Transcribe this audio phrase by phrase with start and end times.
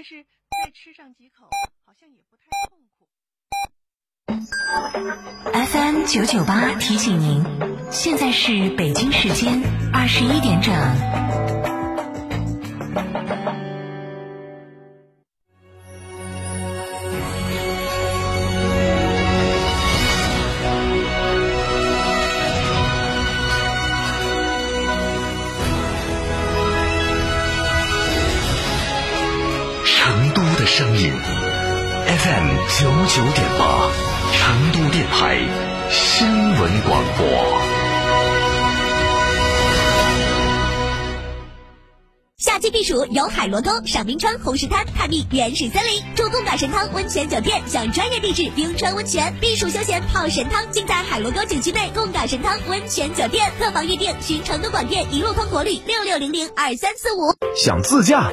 [0.00, 0.24] 但是
[0.64, 1.44] 再吃上几口，
[1.84, 3.06] 好像也不太痛苦。
[5.52, 7.44] FM 九九八提醒您，
[7.92, 9.60] 现在是北京时间
[9.92, 10.72] 二十一点整。
[32.80, 33.90] 九九点八，
[34.32, 35.36] 成都电台
[35.90, 37.26] 新闻广播。
[42.38, 53.52] 夏季避暑游海螺沟，赏冰川、红石滩，探秘原始森林，住贡嘎神汤温泉酒店，享专业地质冰川温泉，避暑休闲泡神汤，尽在海螺沟景区内贡嘎神汤温泉酒店。
[53.58, 57.34] 客房预订寻成都广电一路通国旅六六零零二三四五。
[57.54, 58.32] 想自驾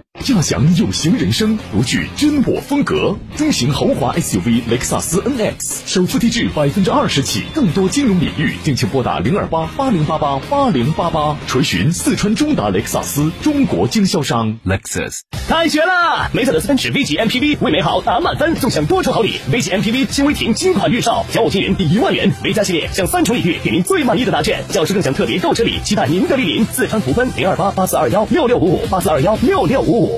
[0.21, 3.15] 驾享有型人生，独具真我风格。
[3.35, 15.21] 中型豪华 SUV 雷克萨斯 NX 首付低至百分之二十起，更多金融领域，敬请拨打零二八八零八八八零八八，垂询四川中达雷克萨斯中国经销商 Lexus。
[15.47, 16.29] 开学啦！
[16.33, 19.39] 梅赛德斯奔驰 V 级 MPV 为美好打满分，纵享多重好礼。
[19.51, 22.31] V 级 MPV 新威霆新款预售，交五千元抵一万元。
[22.43, 24.63] V 加系列享三重礼遇，给您最满意的答卷。
[24.69, 26.65] 教师更享特别购车礼，期待您的莅临。
[26.65, 30.10] 四川福奔零二八八四二幺六六五五八四二幺六六五五。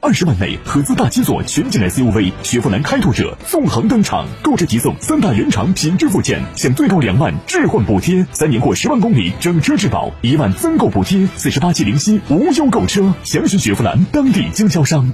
[0.00, 15.12] 二十万内合资大七座全景 SUV 雪佛兰开拓者纵横登场，购置即送三大原厂品质附件，享最高两万置换补贴，三年或十万公里整车质保，一万增购补贴，四十八期零息无忧购车，详询雪佛兰当地经销商。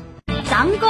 [0.50, 0.86] 张哥，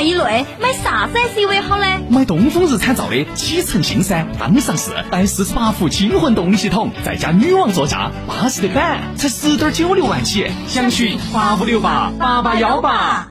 [0.00, 1.84] 以内买啥子 SUV 好呢？
[2.08, 13.28] 买东风日产造的启辰星噻，刚上市，带四十八伏轻混动力系统，再加女王座驾，巴适的很，才十点九六万起，详询八五六八八八幺八。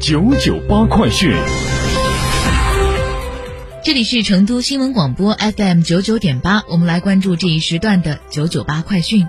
[0.00, 1.32] 九九八快讯，
[3.84, 9.28] 这里是成都新闻广播 FM 九九点八，我们来关注这一时段的九九八快讯。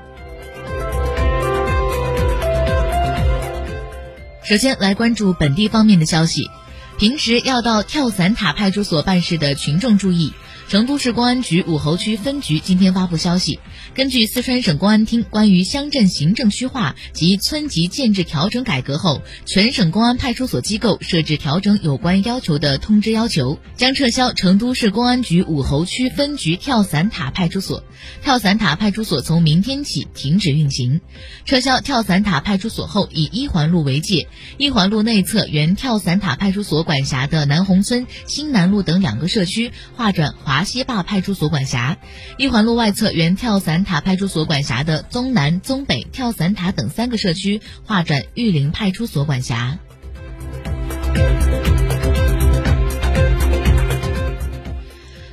[4.52, 6.50] 首先来关注本地方面的消息，
[6.98, 10.34] 平时要到跳伞塔派出所办事的群众注意。
[10.72, 13.60] 成都市公安局武侯区分局今天发布消息，
[13.94, 27.84] 根据四川省公安厅关于乡镇行政区划及村级建制调整改革后，全省公安派出所机构设置调整有关要求的通知要求，将撤销成都市公安局武侯区分局跳伞塔派出所。
[28.24, 31.02] 跳伞塔派出所从明天起停止运行。
[31.46, 41.98] 撤销跳伞塔派出所后，以一环路为界，一环路内侧原跳伞塔派出所管辖的南红村、新南路等两个社区划转华西坝派出所管辖；
[42.38, 49.80] 一环路外侧原跳伞塔派出所管辖的宗南、宗北、跳伞塔等三个社区划转玉林派出所管辖。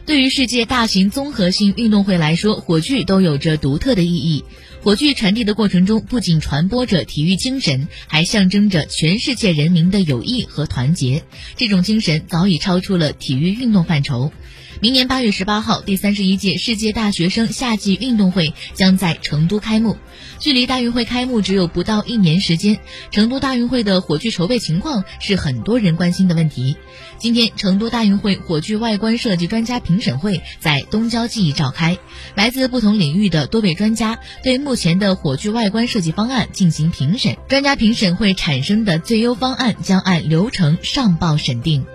[0.07, 4.45] 对于世界大型综合性运动会来说，火炬都有着独特的意义。
[4.83, 11.25] 火炬传递的过程中，不仅传播着体育精神，还象征着全世界人民的友谊和团结。
[11.57, 14.33] 这种精神早已超出了体育运动范畴。
[14.81, 19.97] 明年八月十八号，第三十一届世界大学生夏季运动会将在成都开幕。
[20.39, 22.79] 距离大运会开幕只有不到一年时间，
[23.11, 26.77] 成都大运会的火炬筹备情况是很多人关心的问题。
[27.19, 31.99] 今天，成都大运会火炬外观设计专家评审会在东郊记忆召开，
[32.37, 37.39] 来自不同领域的多位专家对目前的火炬外观设计方案进行评审。
[37.49, 41.87] 专家评审会产生的最优方案将按流程上报审定。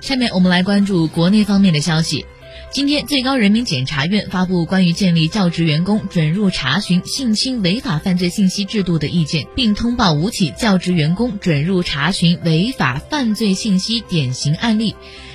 [0.00, 2.24] 下面我们来关注国内方面的消息。
[2.72, 14.94] 今天，最高人民检察院发布关于建立教职员工准入查询性侵违法犯罪信息制度的意见，并通报五起教职员工准入查询违法犯罪信息典型案例。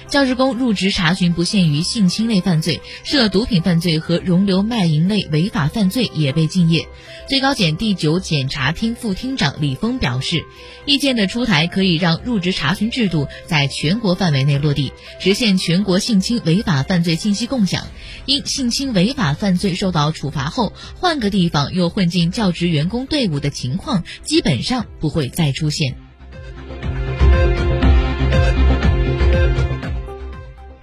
[0.09, 6.87] 教职工入职查询不限于性侵类犯罪，涉毒品犯罪和容留卖淫类违法犯罪也被禁业。
[7.27, 10.43] 最高检第九检察厅副厅长李峰表示，
[10.85, 17.87] 意见的出台可以让入职查询制度在全国范围内落地，实现全国性侵违法犯罪信息共享。
[18.25, 26.02] 因性侵违法犯罪受到处罚后，换个地方又混进教职员工队伍的情况，基本上不会再出现。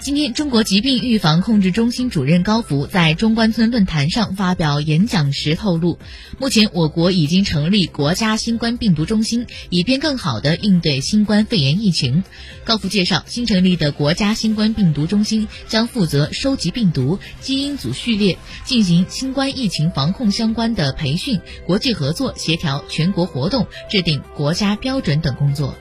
[0.03, 5.99] 今天，中国疾病预防控制中心主任高福在中关村论坛上发表演讲时透露，
[6.39, 12.25] 目前我国已经成立国家新冠病毒中心，以便更好地应对新冠肺炎疫情。
[12.65, 25.75] 高福介绍，新成立的国家新冠病毒中心将负责收集病毒基因组序列，进行新冠疫情防控相关的培训、国际合作、协调全国活动、制定国家标准等工作。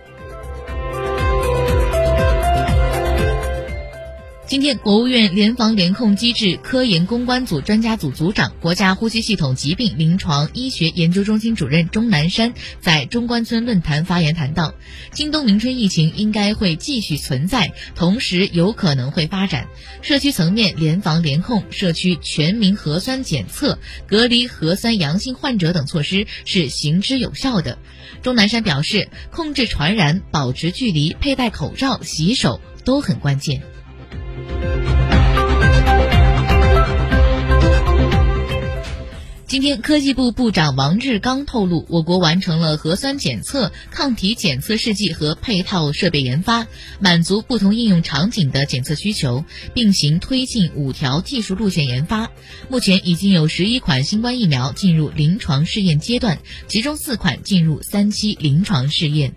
[4.49, 14.73] 今天，国务院联防联控机制科研攻关组专家组组长、国家呼吸系统疾病临床医学研究中心主任钟南山在中关村论坛发言谈到，
[15.11, 19.67] 今冬明春疫情应该会继续存在，同时有可能会发展。
[20.01, 27.77] 社区层面联防联控、社区全民核酸检测、隔离核酸阳性患者等措施是行之有效的。
[28.23, 33.61] 钟南山表示，控制传染、保持距离、佩戴口罩、洗手都很关键。
[39.45, 46.67] 今天，科技部部长王志刚透露，我国完成了核酸检测、抗体检测试剂和配套设备研发，
[46.99, 52.29] 满足不同应用场景的检测需求，并行推进五条技术路线研发。
[52.69, 59.33] 目前已经有十一款新冠疫苗进入临床试验阶段，其中四款进入三期临床试验。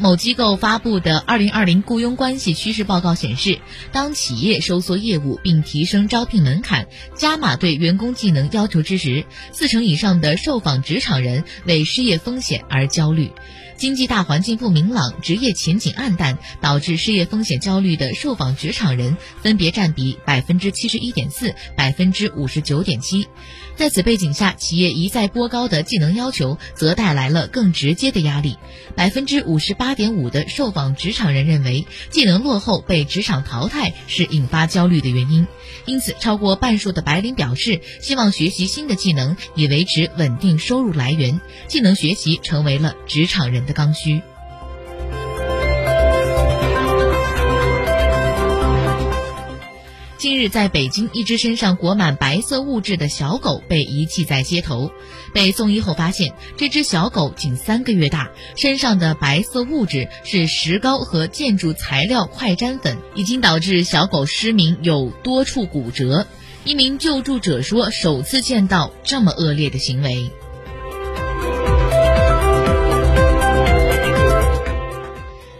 [0.00, 3.60] 某机构发布的《二零二零雇佣关系趋势报告》显示，
[3.92, 13.30] 当企业收缩业务并提升招聘门槛、加码对员工技能要求之时，四成以上的受访职场人为失业风险而焦虑。
[13.76, 23.26] 经济大环境不明朗、职业前景暗淡，导致失业风险焦虑的受访职场人分别占比百分之七十一点四、百分之五十九点七。
[23.74, 28.56] 在此背景下，企业一再拨高的技能要求，则带来了更直接的压力。
[28.94, 35.46] 百分之五十八点五的受访职场人认为，技能落后被职场淘汰是引发焦虑的原因。
[35.86, 41.40] 因此，超过半数的白领表示，希望学习新的技能以维持稳定收入来源。
[41.66, 44.22] 技能学习成为了职场人的刚需。
[50.34, 54.90] 近日，在北京，一只身上裹满白色物质的小狗被遗弃在街头。
[55.32, 66.26] 被送医后发现，这只小狗仅三个月大，身上的白色物质是石膏和建筑材料快粘粉，已经导致小狗失明，有多处骨折。
[66.64, 70.32] 一名救助者说：“首次见到这么恶劣的行为。”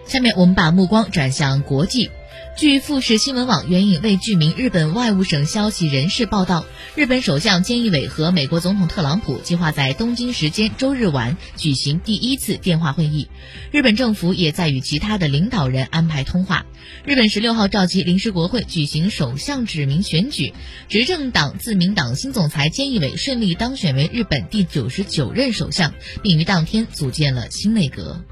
[0.05, 2.11] 下面我们把目光转向国际。
[2.57, 6.65] 据富士新闻网援引未具名日本外务省消息人士报道，
[6.95, 13.29] 日本首相菅义伟和美国总统特朗普计划在东京时间周日晚举行第一次电话会议。
[13.73, 16.65] 日本政府也在与其他的领导人安排通话。
[17.05, 20.55] 日本十六号召集临时国会举行首相指名选举，
[20.89, 25.93] 执政党自民党新总裁菅义伟顺利当选为日本第九十九任首相，
[26.23, 28.23] 并于当天组建了新内阁。